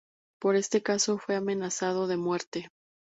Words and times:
Por 0.39 0.55
este 0.55 0.81
caso 0.81 1.19
fue 1.19 1.35
amenazado 1.35 2.07
de 2.07 2.17
muerte. 2.17 2.71